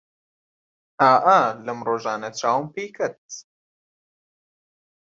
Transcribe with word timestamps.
ئا 1.01 1.11
ئا 1.25 1.39
لەم 1.65 1.79
ڕۆژانە 1.87 2.29
چاوم 2.39 2.65
پێی 2.73 2.89
کەت 2.97 3.21